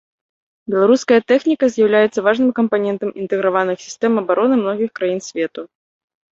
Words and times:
Беларуская 0.73 1.19
тэхніка 1.31 1.65
з'яўляецца 1.75 2.25
важным 2.29 2.49
кампанентам 2.61 3.09
інтэграваных 3.27 3.77
сістэм 3.87 4.11
абароны 4.25 4.55
многіх 4.65 4.89
краін 5.01 5.19
свету. 5.31 5.61